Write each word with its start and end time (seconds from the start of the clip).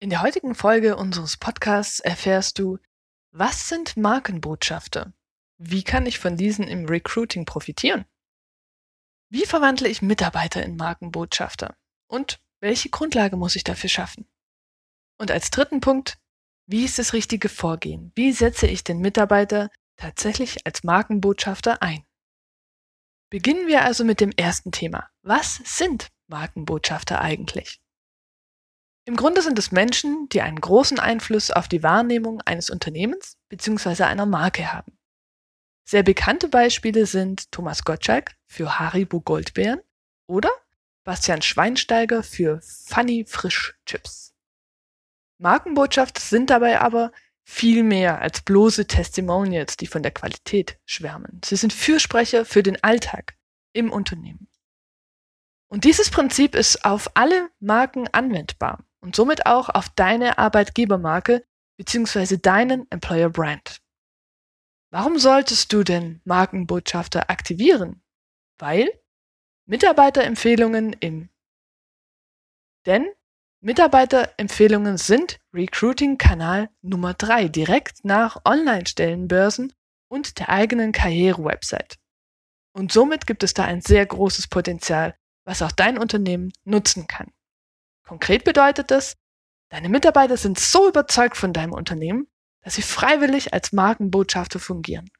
In 0.00 0.10
der 0.10 0.22
heutigen 0.22 0.54
Folge 0.54 0.96
unseres 0.96 1.36
Podcasts 1.36 1.98
erfährst 1.98 2.60
du, 2.60 2.78
was 3.32 3.68
sind 3.68 3.96
Markenbotschafter? 3.96 5.12
Wie 5.56 5.82
kann 5.82 6.06
ich 6.06 6.20
von 6.20 6.36
diesen 6.36 6.68
im 6.68 6.86
Recruiting 6.86 7.44
profitieren? 7.44 8.04
Wie 9.28 9.44
verwandle 9.44 9.88
ich 9.88 10.00
Mitarbeiter 10.00 10.62
in 10.62 10.76
Markenbotschafter? 10.76 11.76
Und 12.06 12.40
welche 12.60 12.90
Grundlage 12.90 13.36
muss 13.36 13.56
ich 13.56 13.64
dafür 13.64 13.90
schaffen? 13.90 14.28
Und 15.18 15.32
als 15.32 15.50
dritten 15.50 15.80
Punkt, 15.80 16.16
wie 16.66 16.84
ist 16.84 17.00
das 17.00 17.12
richtige 17.12 17.48
Vorgehen? 17.48 18.12
Wie 18.14 18.30
setze 18.30 18.68
ich 18.68 18.84
den 18.84 19.00
Mitarbeiter 19.00 19.68
tatsächlich 19.96 20.64
als 20.64 20.84
Markenbotschafter 20.84 21.82
ein? 21.82 22.06
Beginnen 23.30 23.66
wir 23.66 23.82
also 23.82 24.04
mit 24.04 24.20
dem 24.20 24.30
ersten 24.30 24.70
Thema. 24.70 25.10
Was 25.22 25.56
sind 25.56 26.12
Markenbotschafter 26.28 27.20
eigentlich? 27.20 27.80
Im 29.08 29.16
Grunde 29.16 29.40
sind 29.40 29.58
es 29.58 29.72
Menschen, 29.72 30.28
die 30.28 30.42
einen 30.42 30.60
großen 30.60 30.98
Einfluss 30.98 31.50
auf 31.50 31.66
die 31.66 31.82
Wahrnehmung 31.82 32.42
eines 32.42 32.68
Unternehmens 32.68 33.38
bzw. 33.48 34.02
einer 34.02 34.26
Marke 34.26 34.70
haben. 34.70 34.98
Sehr 35.88 36.02
bekannte 36.02 36.46
Beispiele 36.48 37.06
sind 37.06 37.50
Thomas 37.50 37.84
Gottschalk 37.84 38.36
für 38.46 38.78
Haribo 38.78 39.22
Goldbeeren 39.22 39.80
oder 40.26 40.50
Bastian 41.04 41.40
Schweinsteiger 41.40 42.22
für 42.22 42.60
Funny 42.60 43.24
Frisch 43.26 43.78
Chips. 43.86 44.34
Markenbotschaft 45.38 46.18
sind 46.18 46.50
dabei 46.50 46.78
aber 46.82 47.10
viel 47.44 47.84
mehr 47.84 48.20
als 48.20 48.42
bloße 48.42 48.88
Testimonials, 48.88 49.78
die 49.78 49.86
von 49.86 50.02
der 50.02 50.12
Qualität 50.12 50.78
schwärmen. 50.84 51.40
Sie 51.42 51.56
sind 51.56 51.72
Fürsprecher 51.72 52.44
für 52.44 52.62
den 52.62 52.84
Alltag 52.84 53.38
im 53.72 53.90
Unternehmen. 53.90 54.50
Und 55.68 55.84
dieses 55.84 56.10
Prinzip 56.10 56.54
ist 56.54 56.84
auf 56.84 57.10
alle 57.14 57.48
Marken 57.58 58.06
anwendbar 58.08 58.84
und 59.00 59.16
somit 59.16 59.46
auch 59.46 59.68
auf 59.68 59.88
deine 59.90 60.38
Arbeitgebermarke 60.38 61.44
bzw. 61.78 62.36
deinen 62.36 62.90
Employer 62.90 63.30
Brand. 63.30 63.78
Warum 64.90 65.18
solltest 65.18 65.72
du 65.72 65.84
denn 65.84 66.20
Markenbotschafter 66.24 67.30
aktivieren? 67.30 68.02
Weil 68.58 68.90
Mitarbeiterempfehlungen 69.66 70.94
im 70.94 71.28
denn 72.86 73.06
Mitarbeiterempfehlungen 73.60 74.96
sind 74.98 75.40
Recruiting-Kanal 75.52 76.70
Nummer 76.80 77.12
drei 77.12 77.48
direkt 77.48 78.04
nach 78.04 78.40
Online-Stellenbörsen 78.44 79.72
und 80.08 80.38
der 80.38 80.48
eigenen 80.48 80.92
Karriere-Website. 80.92 81.98
Und 82.72 82.92
somit 82.92 83.26
gibt 83.26 83.42
es 83.42 83.54
da 83.54 83.64
ein 83.64 83.82
sehr 83.82 84.06
großes 84.06 84.48
Potenzial, 84.48 85.16
was 85.44 85.60
auch 85.60 85.72
dein 85.72 85.98
Unternehmen 85.98 86.52
nutzen 86.64 87.08
kann. 87.08 87.32
Konkret 88.08 88.42
bedeutet 88.42 88.90
es, 88.90 89.18
deine 89.70 89.90
Mitarbeiter 89.90 90.38
sind 90.38 90.58
so 90.58 90.88
überzeugt 90.88 91.36
von 91.36 91.52
deinem 91.52 91.74
Unternehmen, 91.74 92.26
dass 92.62 92.74
sie 92.74 92.82
freiwillig 92.82 93.52
als 93.52 93.72
Markenbotschafter 93.72 94.58
fungieren 94.58 95.10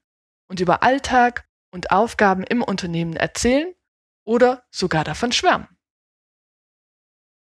und 0.49 0.61
über 0.61 0.83
Alltag 0.83 1.47
und 1.71 1.91
Aufgaben 1.91 2.45
im 2.45 2.63
Unternehmen 2.63 3.15
erzählen 3.15 3.75
oder 4.25 4.65
sogar 4.71 5.05
davon 5.05 5.33
schwärmen. 5.33 5.69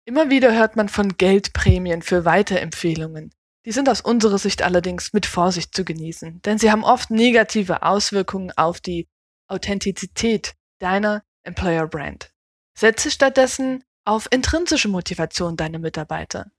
Immer 0.05 0.31
wieder 0.31 0.53
hört 0.53 0.77
man 0.77 0.89
von 0.89 1.17
Geldprämien 1.17 2.03
für 2.03 2.25
Weiterempfehlungen. 2.25 3.35
Die 3.65 3.73
sind 3.73 3.89
aus 3.89 4.03
unserer 4.03 4.39
Sicht 4.39 4.63
allerdings 4.63 5.13
mit 5.15 5.27
Vorsicht 5.27 5.75
zu 5.75 5.85
genießen, 5.85 6.43
denn 6.43 6.59
sie 6.59 6.71
haben 6.71 6.85
oft 6.85 7.11
negative 7.11 7.83
Auswirkungen 7.83 8.53
auf 8.53 8.81
die 8.81 9.09
Authentizität 9.49 10.55
deiner 10.79 11.25
Employer 11.43 11.89
Brand. 11.89 12.33
Setze 12.79 13.11
stattdessen 13.11 13.83
auf 14.05 14.29
intrinsische 14.31 14.89
Motivation 14.89 15.57
deiner 15.57 15.79
Mitarbeiter. 15.79 16.51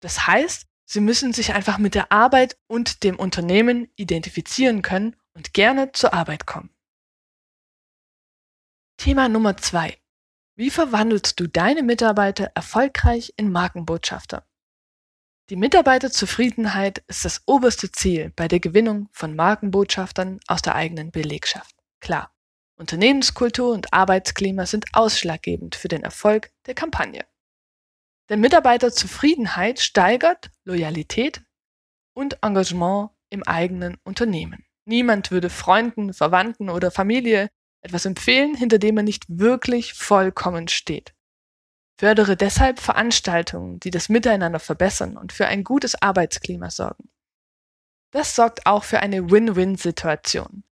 Das 0.00 0.26
heißt, 0.26 0.66
sie 0.84 1.00
müssen 1.00 1.32
sich 1.32 1.54
einfach 1.54 1.78
mit 1.78 1.94
der 1.94 2.12
Arbeit 2.12 2.58
und 2.66 3.04
dem 3.04 3.18
Unternehmen 3.18 3.88
identifizieren 3.96 4.82
können 4.82 5.16
und 5.34 5.54
gerne 5.54 5.92
zur 5.92 6.12
Arbeit 6.12 6.46
kommen. 6.46 6.70
Thema 8.96 9.28
Nummer 9.28 9.56
zwei: 9.56 9.98
Wie 10.56 10.70
verwandelst 10.70 11.38
du 11.40 11.46
deine 11.46 11.82
Mitarbeiter 11.82 12.52
erfolgreich 12.54 13.32
in 13.36 13.50
Markenbotschafter? 13.50 14.46
Die 15.50 15.56
Mitarbeiterzufriedenheit 15.56 17.04
ist 17.06 17.24
das 17.24 17.42
oberste 17.46 17.92
Ziel 17.92 18.32
bei 18.34 18.48
der 18.48 18.60
Gewinnung 18.60 19.10
von 19.12 19.36
Markenbotschaftern 19.36 20.40
aus 20.46 20.62
der 20.62 20.74
eigenen 20.74 21.10
Belegschaft. 21.10 21.76
Klar. 22.00 22.33
Unternehmenskultur 22.76 23.72
und 23.72 23.92
Arbeitsklima 23.92 24.66
sind 24.66 24.86
ausschlaggebend 24.92 25.76
für 25.76 25.88
den 25.88 26.02
Erfolg 26.02 26.50
der 26.66 26.74
Kampagne. 26.74 27.24
Denn 28.28 28.40
Mitarbeiterzufriedenheit 28.40 29.80
steigert 29.80 30.50
Loyalität 30.64 31.42
und 32.14 32.42
Engagement 32.42 33.10
im 33.30 33.42
eigenen 33.42 33.96
Unternehmen. 34.04 34.64
Niemand 34.86 35.30
würde 35.30 35.50
Freunden, 35.50 36.12
Verwandten 36.12 36.68
oder 36.68 36.90
Familie 36.90 37.50
etwas 37.82 38.06
empfehlen, 38.06 38.54
hinter 38.54 38.78
dem 38.78 38.96
er 38.96 39.02
nicht 39.02 39.24
wirklich 39.28 39.94
vollkommen 39.94 40.68
steht. 40.68 41.14
Fördere 41.98 42.36
deshalb 42.36 42.80
Veranstaltungen, 42.80 43.78
die 43.78 43.90
das 43.90 44.08
Miteinander 44.08 44.58
verbessern 44.58 45.16
und 45.16 45.32
für 45.32 45.46
ein 45.46 45.62
gutes 45.62 46.00
Arbeitsklima 46.00 46.70
sorgen. 46.70 47.10
Das 48.10 48.34
sorgt 48.34 48.66
auch 48.66 48.84
für 48.84 49.00
eine 49.00 49.30
Win-Win-Situation. 49.30 50.64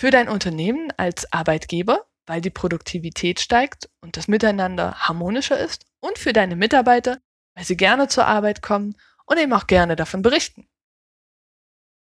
Für 0.00 0.12
dein 0.12 0.28
Unternehmen 0.28 0.92
als 0.96 1.32
Arbeitgeber, 1.32 2.06
weil 2.26 2.40
die 2.40 2.50
Produktivität 2.50 3.40
steigt 3.40 3.90
und 4.00 4.16
das 4.16 4.28
Miteinander 4.28 4.94
harmonischer 4.94 5.58
ist. 5.58 5.86
Und 6.00 6.18
für 6.18 6.32
deine 6.32 6.54
Mitarbeiter, 6.54 7.20
weil 7.56 7.64
sie 7.64 7.76
gerne 7.76 8.06
zur 8.06 8.26
Arbeit 8.26 8.62
kommen 8.62 8.94
und 9.26 9.38
eben 9.38 9.52
auch 9.52 9.66
gerne 9.66 9.96
davon 9.96 10.22
berichten. 10.22 10.68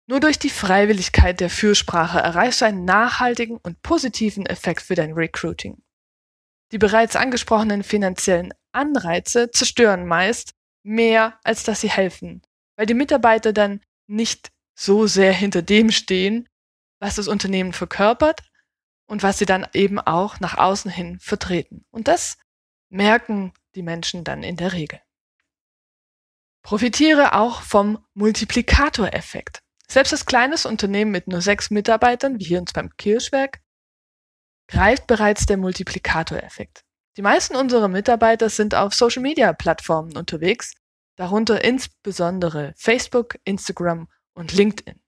Nur 0.07 0.19
durch 0.19 0.39
die 0.39 0.51
Freiwilligkeit 0.51 1.39
der 1.39 1.49
Fürsprache 1.49 2.19
erreichst 2.19 2.61
du 2.61 2.65
einen 2.65 2.85
nachhaltigen 2.85 3.59
und 3.59 3.81
positiven 3.83 4.45
Effekt 4.45 4.83
für 4.83 4.97
dein 4.97 5.13
Recruiting. 5.13 5.83
Die 6.73 6.79
bereits 6.79 7.15
angesprochenen 7.15 7.85
finanziellen 7.85 8.53
Anreize 8.73 9.53
zerstören 9.53 10.07
meist 10.07 10.55
mehr, 10.83 11.39
als 11.45 11.63
dass 11.63 11.81
sie 11.81 11.91
helfen, 11.91 12.43
weil 12.77 12.87
die 12.87 12.95
Mitarbeiter 12.95 13.53
dann 13.53 13.81
nicht 14.09 14.51
so 14.77 15.07
sehr 15.07 15.33
hinter 15.33 15.63
dem 15.63 15.93
stehen, 15.93 16.49
was 17.05 17.17
das 17.17 17.29
Unternehmen 17.29 17.75
verkörpert 17.75 18.41
und 19.07 19.23
was 19.23 19.37
sie 19.37 19.45
dann 19.45 19.67
eben 19.75 19.99
auch 19.99 20.41
nach 20.41 20.57
außen 20.57 20.91
hin 20.91 21.21
vertreten. 21.21 21.85
Und 21.91 22.09
das 22.09 22.39
merken 22.89 23.53
die 23.75 23.83
Menschen 23.83 24.25
dann 24.25 24.43
in 24.43 24.57
der 24.57 24.73
Regel. 24.73 24.99
Profitiere 26.63 27.35
auch 27.35 27.61
vom 27.61 28.03
Multiplikatoreffekt. 28.15 29.59
Selbst 29.87 30.13
das 30.15 30.25
kleines 30.25 30.65
Unternehmen 30.65 31.11
mit 31.11 31.29
nur 31.29 31.43
sechs 31.43 31.71
Mitarbeitern, 31.71 32.41
wie 32.41 32.45
hier 32.45 32.59
uns 32.59 32.73
beim 32.73 32.89
Kirschwerk, 32.97 33.61
greift 34.67 35.07
bereits 35.07 35.45
der 35.45 35.59
Multiplikatoreffekt. 35.59 36.87
Die 37.19 37.23
meisten 37.23 37.55
unserer 37.55 37.89
Mitarbeiter 37.89 38.49
sind 38.49 38.75
auf 38.75 38.95
Social-Media-Plattformen 38.95 40.17
unterwegs, 40.17 40.73
darunter 41.17 41.63
insbesondere 41.63 42.73
Facebook, 42.79 43.37
Instagram 43.45 44.09
und 44.33 44.55
LinkedIn. 44.55 45.04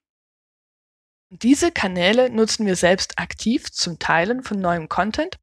Diese 1.31 1.73
Kanäle 1.73 2.31
nutzen 2.31 2.67
wir 2.67 2.76
selbst 2.76 3.19
aktiv 3.19 3.73
zum 3.73 3.99
Teilen 3.99 4.44
von 4.44 4.61
neuem 4.61 4.88
Content 4.88 5.38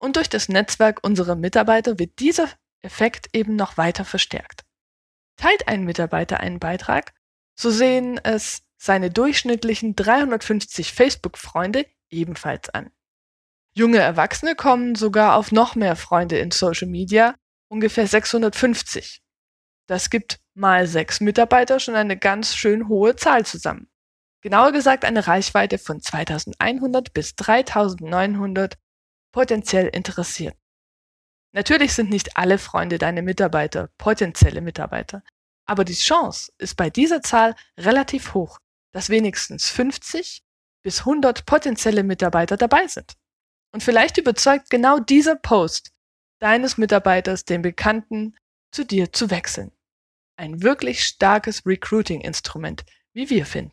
und 0.00 0.16
durch 0.16 0.28
das 0.28 0.48
Netzwerk 0.48 1.04
unserer 1.04 1.36
Mitarbeiter 1.36 1.98
wird 1.98 2.18
dieser 2.18 2.48
Effekt 2.82 3.28
eben 3.32 3.54
noch 3.54 3.76
weiter 3.76 4.04
verstärkt. 4.04 4.64
Teilt 5.36 5.68
ein 5.68 5.84
Mitarbeiter 5.84 6.40
einen 6.40 6.58
Beitrag, 6.58 7.14
so 7.54 7.70
sehen 7.70 8.18
es 8.24 8.62
seine 8.76 9.10
durchschnittlichen 9.10 9.94
350 9.94 10.92
Facebook-Freunde 10.92 11.86
ebenfalls 12.10 12.68
an. 12.70 12.90
Junge 13.74 13.98
Erwachsene 13.98 14.56
kommen 14.56 14.96
sogar 14.96 15.36
auf 15.36 15.52
noch 15.52 15.76
mehr 15.76 15.94
Freunde 15.94 16.38
in 16.38 16.50
Social 16.50 16.88
Media, 16.88 17.36
ungefähr 17.68 18.08
650. 18.08 19.22
Das 19.86 20.10
gibt 20.10 20.40
mal 20.54 20.88
sechs 20.88 21.20
Mitarbeiter 21.20 21.78
schon 21.78 21.94
eine 21.94 22.18
ganz 22.18 22.56
schön 22.56 22.88
hohe 22.88 23.14
Zahl 23.14 23.46
zusammen. 23.46 23.91
Genauer 24.42 24.72
gesagt 24.72 25.04
eine 25.04 25.28
Reichweite 25.28 25.78
von 25.78 26.00
2100 26.00 27.12
bis 27.12 27.36
3900 27.36 28.76
potenziell 29.32 29.86
interessiert. 29.86 30.56
Natürlich 31.52 31.94
sind 31.94 32.10
nicht 32.10 32.36
alle 32.36 32.58
Freunde 32.58 32.98
deine 32.98 33.22
Mitarbeiter 33.22 33.90
potenzielle 33.98 34.60
Mitarbeiter, 34.60 35.22
aber 35.64 35.84
die 35.84 35.94
Chance 35.94 36.52
ist 36.58 36.76
bei 36.76 36.90
dieser 36.90 37.22
Zahl 37.22 37.54
relativ 37.78 38.34
hoch, 38.34 38.58
dass 38.92 39.10
wenigstens 39.10 39.68
50 39.68 40.42
bis 40.82 41.00
100 41.00 41.46
potenzielle 41.46 42.02
Mitarbeiter 42.02 42.56
dabei 42.56 42.88
sind. 42.88 43.14
Und 43.72 43.82
vielleicht 43.84 44.18
überzeugt 44.18 44.70
genau 44.70 44.98
dieser 44.98 45.36
Post 45.36 45.92
deines 46.40 46.78
Mitarbeiters 46.78 47.44
den 47.44 47.62
Bekannten 47.62 48.36
zu 48.72 48.84
dir 48.84 49.12
zu 49.12 49.30
wechseln. 49.30 49.70
Ein 50.36 50.62
wirklich 50.62 51.04
starkes 51.04 51.64
Recruiting-Instrument, 51.64 52.84
wie 53.12 53.30
wir 53.30 53.46
finden. 53.46 53.72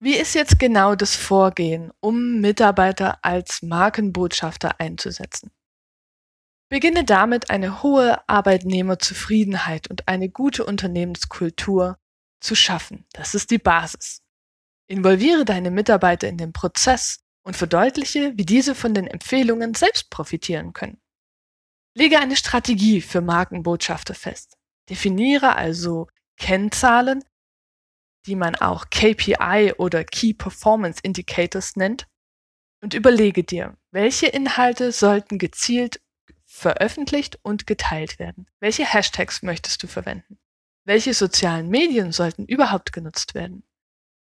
Wie 0.00 0.14
ist 0.14 0.34
jetzt 0.34 0.60
genau 0.60 0.94
das 0.94 1.16
Vorgehen, 1.16 1.90
um 2.00 2.40
Mitarbeiter 2.40 3.18
als 3.22 3.62
Markenbotschafter 3.62 4.78
einzusetzen? 4.80 5.50
Beginne 6.68 7.04
damit, 7.04 7.50
eine 7.50 7.82
hohe 7.82 8.28
Arbeitnehmerzufriedenheit 8.28 9.88
und 9.90 10.06
eine 10.06 10.28
gute 10.28 10.64
Unternehmenskultur 10.64 11.98
zu 12.40 12.54
schaffen. 12.54 13.06
Das 13.12 13.34
ist 13.34 13.50
die 13.50 13.58
Basis. 13.58 14.22
Involviere 14.86 15.44
deine 15.44 15.72
Mitarbeiter 15.72 16.28
in 16.28 16.36
den 16.36 16.52
Prozess 16.52 17.18
und 17.42 17.56
verdeutliche, 17.56 18.34
wie 18.36 18.44
diese 18.44 18.76
von 18.76 18.94
den 18.94 19.06
Empfehlungen 19.06 19.74
selbst 19.74 20.10
profitieren 20.10 20.74
können. 20.74 21.00
Lege 21.96 22.20
eine 22.20 22.36
Strategie 22.36 23.00
für 23.00 23.20
Markenbotschafter 23.20 24.14
fest. 24.14 24.56
Definiere 24.88 25.56
also 25.56 26.06
Kennzahlen, 26.36 27.24
die 28.28 28.36
man 28.36 28.54
auch 28.54 28.90
KPI 28.90 29.72
oder 29.78 30.04
Key 30.04 30.34
Performance 30.34 31.00
Indicators 31.02 31.76
nennt, 31.76 32.06
und 32.80 32.94
überlege 32.94 33.42
dir, 33.42 33.76
welche 33.90 34.26
Inhalte 34.26 34.92
sollten 34.92 35.38
gezielt 35.38 36.00
veröffentlicht 36.44 37.38
und 37.42 37.66
geteilt 37.66 38.18
werden. 38.18 38.46
Welche 38.60 38.84
Hashtags 38.84 39.42
möchtest 39.42 39.82
du 39.82 39.88
verwenden? 39.88 40.38
Welche 40.84 41.12
sozialen 41.12 41.68
Medien 41.70 42.12
sollten 42.12 42.46
überhaupt 42.46 42.92
genutzt 42.92 43.34
werden? 43.34 43.64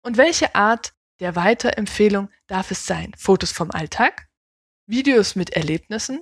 Und 0.04 0.18
welche 0.18 0.56
Art 0.56 0.94
der 1.20 1.36
Weiterempfehlung 1.36 2.30
darf 2.48 2.72
es 2.72 2.86
sein? 2.86 3.12
Fotos 3.18 3.52
vom 3.52 3.72
Alltag? 3.72 4.28
Videos 4.88 5.36
mit 5.36 5.50
Erlebnissen? 5.50 6.22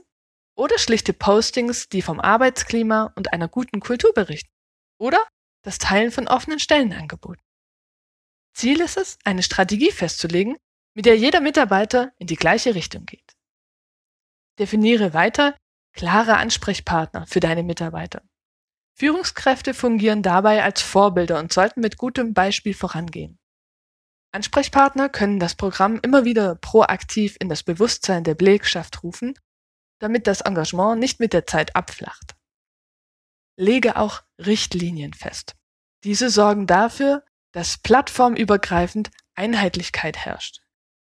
Oder 0.55 0.79
schlichte 0.79 1.13
Postings, 1.13 1.89
die 1.89 2.01
vom 2.01 2.19
Arbeitsklima 2.19 3.13
und 3.15 3.33
einer 3.33 3.47
guten 3.47 3.79
Kultur 3.79 4.13
berichten? 4.13 4.51
Oder 4.97 5.23
das 5.63 5.77
Teilen 5.77 6.11
von 6.11 6.27
offenen 6.27 6.59
Stellenangeboten? 6.59 7.43
Ziel 8.53 8.81
ist 8.81 8.97
es, 8.97 9.17
eine 9.23 9.43
Strategie 9.43 9.91
festzulegen, 9.91 10.57
mit 10.95 11.05
der 11.05 11.17
jeder 11.17 11.41
Mitarbeiter 11.41 12.13
in 12.17 12.27
die 12.27 12.35
gleiche 12.35 12.75
Richtung 12.75 13.05
geht. 13.05 13.35
Definiere 14.59 15.13
weiter 15.13 15.57
klare 15.93 16.37
Ansprechpartner 16.37 17.25
für 17.27 17.39
deine 17.39 17.63
Mitarbeiter. 17.63 18.21
Führungskräfte 18.95 19.73
fungieren 19.73 20.21
dabei 20.21 20.63
als 20.63 20.81
Vorbilder 20.81 21.39
und 21.39 21.51
sollten 21.51 21.81
mit 21.81 21.97
gutem 21.97 22.33
Beispiel 22.33 22.73
vorangehen. 22.73 23.39
Ansprechpartner 24.31 25.09
können 25.09 25.39
das 25.39 25.55
Programm 25.55 25.99
immer 26.01 26.25
wieder 26.25 26.55
proaktiv 26.55 27.37
in 27.39 27.49
das 27.49 27.63
Bewusstsein 27.63 28.23
der 28.23 28.35
Belegschaft 28.35 29.03
rufen, 29.03 29.37
damit 29.99 30.27
das 30.27 30.41
Engagement 30.41 30.99
nicht 30.99 31.19
mit 31.19 31.33
der 31.33 31.45
Zeit 31.45 31.75
abflacht. 31.75 32.35
Lege 33.57 33.95
auch 33.95 34.23
Richtlinien 34.39 35.13
fest. 35.13 35.55
Diese 36.03 36.29
sorgen 36.29 36.65
dafür, 36.65 37.23
dass 37.53 37.77
plattformübergreifend 37.77 39.09
Einheitlichkeit 39.35 40.17
herrscht. 40.17 40.59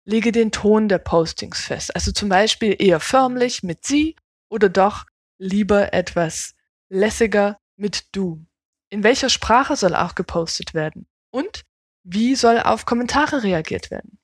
Lege 0.05 0.31
den 0.31 0.51
Ton 0.51 0.89
der 0.89 0.99
Postings 0.99 1.61
fest, 1.61 1.93
also 1.95 2.11
zum 2.11 2.29
Beispiel 2.29 2.75
eher 2.79 2.99
förmlich 2.99 3.61
mit 3.61 3.85
Sie 3.85 4.15
oder 4.49 4.69
doch 4.69 5.05
lieber 5.37 5.93
etwas 5.93 6.55
lässiger 6.89 7.59
mit 7.75 8.05
du. 8.13 8.45
In 8.89 9.03
welcher 9.03 9.29
Sprache 9.29 9.75
soll 9.75 9.95
auch 9.95 10.15
gepostet 10.15 10.73
werden? 10.73 11.07
Und 11.29 11.63
wie 12.03 12.35
soll 12.35 12.59
auf 12.59 12.85
Kommentare 12.85 13.43
reagiert 13.43 13.91
werden? 13.91 14.17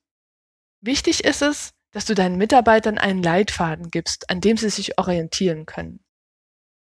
Wichtig 0.80 1.24
ist 1.24 1.42
es, 1.42 1.72
dass 1.92 2.06
du 2.06 2.14
deinen 2.14 2.36
Mitarbeitern 2.36 2.98
einen 2.98 3.22
Leitfaden 3.22 3.90
gibst, 3.90 4.30
an 4.30 4.40
dem 4.40 4.56
sie 4.56 4.70
sich 4.70 4.98
orientieren 4.98 5.66
können. 5.66 6.02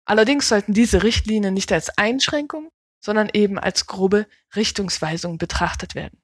Allerdings 0.06 0.50
sollten 0.50 0.74
diese 0.74 1.04
Richtlinien 1.04 1.54
nicht 1.54 1.72
als 1.72 1.90
Einschränkung, 1.98 2.70
sondern 3.04 3.30
eben 3.34 3.60
als 3.60 3.86
grobe 3.86 4.28
Richtungsweisung 4.56 5.38
betrachtet 5.38 5.94
werden. 5.94 6.22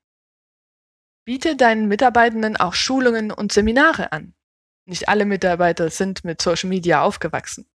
Biete 1.25 1.55
deinen 1.57 1.87
Mitarbeitenden 1.87 2.55
auch 2.55 2.73
Schulungen 2.73 3.31
und 3.31 3.51
Seminare 3.51 4.13
an. 4.13 4.33
Nicht 4.85 5.09
alle 5.09 5.25
Mitarbeiter 5.25 5.89
sind 5.89 6.23
mit 6.23 6.41
Social 6.41 6.69
Media 6.69 7.01
aufgewachsen. 7.01 7.69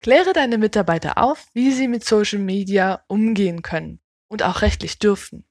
Kläre 0.00 0.32
deine 0.32 0.58
Mitarbeiter 0.58 1.18
auf, 1.18 1.48
wie 1.54 1.72
sie 1.72 1.88
mit 1.88 2.04
Social 2.04 2.38
Media 2.38 3.04
umgehen 3.08 3.62
können 3.62 4.00
und 4.28 4.42
auch 4.42 4.62
rechtlich 4.62 4.98
dürfen. 4.98 5.44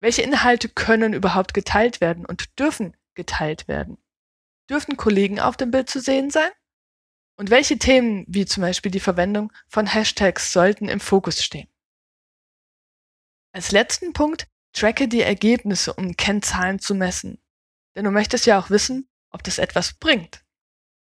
Welche 0.00 0.22
Inhalte 0.22 0.68
können 0.68 1.14
überhaupt 1.14 1.54
geteilt 1.54 2.00
werden 2.00 2.24
und 2.24 2.58
dürfen 2.58 2.96
geteilt 3.14 3.66
werden? 3.66 3.98
Dürfen 4.70 4.96
Kollegen 4.96 5.40
auf 5.40 5.56
dem 5.56 5.72
Bild 5.72 5.90
zu 5.90 6.00
sehen 6.00 6.30
sein? 6.30 6.50
Und 7.36 7.50
welche 7.50 7.78
Themen, 7.78 8.24
wie 8.28 8.46
zum 8.46 8.60
Beispiel 8.60 8.92
die 8.92 9.00
Verwendung 9.00 9.52
von 9.66 9.86
Hashtags, 9.86 10.52
sollten 10.52 10.88
im 10.88 11.00
Fokus 11.00 11.42
stehen? 11.42 11.68
Als 13.58 13.72
letzten 13.72 14.12
Punkt 14.12 14.46
tracke 14.72 15.08
die 15.08 15.22
Ergebnisse, 15.22 15.92
um 15.92 16.16
Kennzahlen 16.16 16.78
zu 16.78 16.94
messen. 16.94 17.42
Denn 17.96 18.04
du 18.04 18.12
möchtest 18.12 18.46
ja 18.46 18.56
auch 18.56 18.70
wissen, 18.70 19.08
ob 19.30 19.42
das 19.42 19.58
etwas 19.58 19.94
bringt. 19.94 20.44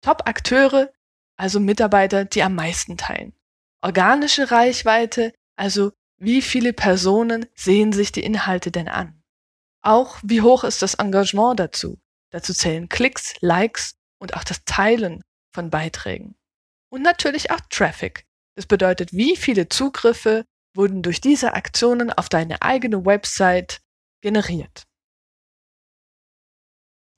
Top-Akteure, 0.01 0.93
also 1.37 1.59
Mitarbeiter, 1.59 2.23
die 2.23 2.43
am 2.43 2.53
meisten 2.53 2.97
teilen. 2.97 3.33
Organische 3.81 4.51
Reichweite, 4.51 5.33
also 5.55 5.91
wie 6.19 6.43
viele 6.43 6.71
Personen 6.71 7.47
sehen 7.55 7.91
sich 7.93 8.11
die 8.11 8.23
Inhalte 8.23 8.69
denn 8.69 8.89
an. 8.89 9.23
Auch 9.81 10.19
wie 10.21 10.43
hoch 10.43 10.63
ist 10.63 10.83
das 10.83 10.93
Engagement 10.93 11.59
dazu. 11.59 11.99
Dazu 12.29 12.53
zählen 12.53 12.89
Klicks, 12.89 13.33
Likes 13.39 13.95
und 14.19 14.35
auch 14.35 14.43
das 14.43 14.63
Teilen 14.65 15.23
von 15.51 15.71
Beiträgen. 15.71 16.35
Und 16.89 17.01
natürlich 17.01 17.49
auch 17.49 17.61
Traffic. 17.71 18.27
Das 18.53 18.67
bedeutet, 18.67 19.13
wie 19.13 19.35
viele 19.35 19.67
Zugriffe 19.67 20.45
wurden 20.75 21.01
durch 21.01 21.21
diese 21.21 21.53
Aktionen 21.53 22.11
auf 22.11 22.29
deine 22.29 22.61
eigene 22.61 23.05
Website 23.05 23.81
generiert. 24.21 24.85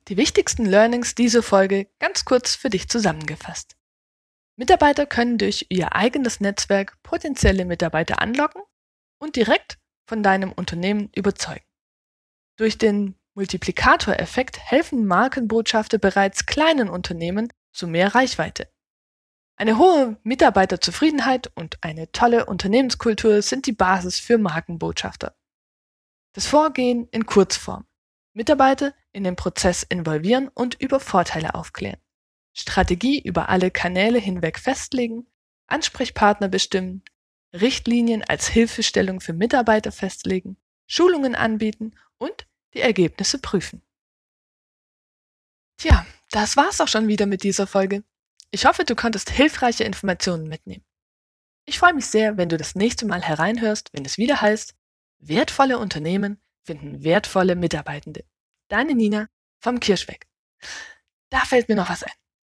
Die 0.07 0.18
wichtigsten 0.18 0.65
Learnings 0.65 1.15
dieser 1.15 1.44
Folge 1.44 1.89
ganz 2.00 2.24
kurz 2.24 2.56
für 2.56 2.69
dich 2.69 2.88
zusammengefasst. 2.88 3.75
Mitarbeiter 4.56 5.06
können 5.06 5.38
durch 5.38 5.68
ihr 5.69 5.94
eigenes 5.94 6.39
Netzwerk 6.39 7.01
potenzielle 7.04 7.65
Mitarbeiter 7.65 8.21
anlocken 8.21 8.62
und 9.19 9.35
direkt 9.35 9.78
von 10.07 10.23
deinem 10.23 10.52
Unternehmen 10.52 11.11
überzeugen. 11.16 11.66
Durch 12.57 12.78
den 12.78 13.19
Multiplikatoreffekt 13.35 14.57
helfen 14.59 15.06
Markenbotschafter 15.06 15.99
bereits 15.99 16.45
kleinen 16.45 16.90
Unternehmen 16.90 17.54
zu 17.71 17.87
mehr 17.87 18.16
Reichweite. 18.16 18.71
Eine 19.59 19.80
hohe 19.80 20.18
Mitarbeiterzufriedenheit 20.21 21.52
und 21.56 21.83
eine 21.83 22.11
tolle 22.11 22.45
Unternehmenskultur 22.45 23.42
sind 23.42 23.66
die 23.66 23.71
Basis 23.71 24.19
für 24.19 24.37
Markenbotschafter. 24.37 25.35
Das 26.33 26.45
Vorgehen 26.45 27.07
in 27.09 27.26
Kurzform. 27.26 27.87
Mitarbeiter 28.33 28.94
in 29.14 29.23
den 29.23 29.35
Prozess 29.35 29.81
involvieren 29.81 30.47
und 30.54 30.80
über 30.80 30.99
Vorteile 30.99 31.56
aufklären. 31.56 31.99
Strategie 32.54 33.19
über 33.19 33.49
alle 33.49 33.71
Kanäle 33.71 34.19
hinweg 34.19 34.59
festlegen, 34.59 35.26
Ansprechpartner 35.66 36.49
bestimmen, 36.49 37.04
Richtlinien 37.52 38.23
als 38.23 38.47
Hilfestellung 38.47 39.21
für 39.21 39.33
Mitarbeiter 39.33 39.92
festlegen, 39.92 40.57
Schulungen 40.85 41.33
anbieten 41.33 41.95
und 42.19 42.47
die 42.76 42.81
Ergebnisse 42.81 43.40
prüfen. 43.40 43.81
Tja, 45.78 46.06
das 46.30 46.57
war's 46.57 46.80
auch 46.80 46.87
schon 46.87 47.07
wieder 47.07 47.26
mit 47.26 47.42
dieser 47.42 47.66
Folge. 47.66 48.04
Ich 48.51 48.66
hoffe, 48.66 48.85
du 48.85 48.95
konntest 48.95 49.30
hilfreiche 49.30 49.83
Informationen 49.83 50.47
mitnehmen. 50.47 50.85
Ich 51.66 51.80
freue 51.80 51.94
mich 51.94 52.06
sehr, 52.06 52.37
wenn 52.37 52.49
du 52.49 52.57
das 52.57 52.75
nächste 52.75 53.06
Mal 53.06 53.21
hereinhörst, 53.21 53.89
wenn 53.92 54.06
es 54.06 54.18
wieder 54.18 54.42
heißt, 54.42 54.73
wertvolle 55.19 55.80
Unternehmen 55.80 56.42
finden 56.68 57.04
wertvolle 57.04 57.56
Mitarbeitende. 57.56 58.25
Deine 58.68 58.94
Nina 58.94 59.27
vom 59.59 59.80
Kirschweg. 59.80 60.27
Da 61.30 61.39
fällt 61.39 61.69
mir 61.69 61.75
noch 61.75 61.89
was 61.89 62.04
ein. 62.04 62.11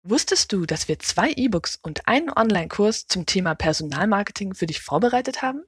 Wusstest 0.03 0.51
du, 0.51 0.65
dass 0.65 0.87
wir 0.87 0.99
zwei 0.99 1.31
E-Books 1.31 1.77
und 1.81 2.07
einen 2.07 2.31
Online-Kurs 2.31 3.07
zum 3.07 3.25
Thema 3.25 3.53
Personalmarketing 3.53 4.55
für 4.55 4.65
dich 4.65 4.81
vorbereitet 4.81 5.41
haben? 5.41 5.63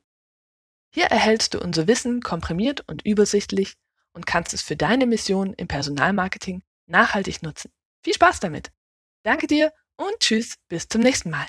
Hier 0.94 1.06
erhältst 1.06 1.54
du 1.54 1.60
unser 1.60 1.88
Wissen 1.88 2.22
komprimiert 2.22 2.82
und 2.88 3.06
übersichtlich 3.06 3.76
und 4.14 4.26
kannst 4.26 4.54
es 4.54 4.62
für 4.62 4.76
deine 4.76 5.06
Mission 5.06 5.54
im 5.54 5.68
Personalmarketing 5.68 6.64
nachhaltig 6.88 7.44
nutzen. 7.44 7.72
Viel 8.04 8.14
Spaß 8.14 8.40
damit! 8.40 8.72
Danke 9.24 9.48
dir 9.48 9.72
und 9.98 10.20
tschüss, 10.20 10.56
bis 10.70 10.88
zum 10.88 11.02
nächsten 11.02 11.30
Mal. 11.30 11.48